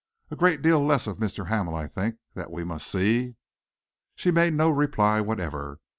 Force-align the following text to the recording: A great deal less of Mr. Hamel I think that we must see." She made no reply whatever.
A 0.31 0.35
great 0.35 0.63
deal 0.63 0.83
less 0.83 1.05
of 1.05 1.19
Mr. 1.19 1.49
Hamel 1.49 1.75
I 1.75 1.85
think 1.85 2.15
that 2.33 2.49
we 2.49 2.63
must 2.63 2.87
see." 2.87 3.35
She 4.15 4.31
made 4.31 4.55
no 4.55 4.71
reply 4.71 5.21
whatever. 5.21 5.79